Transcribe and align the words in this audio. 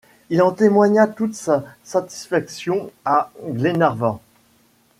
Il 0.31 0.41
en 0.41 0.51
témoigna 0.51 1.05
toute 1.05 1.35
sa 1.35 1.63
satisfaction 1.83 2.89
à 3.05 3.31
Glenarvan. 3.49 4.19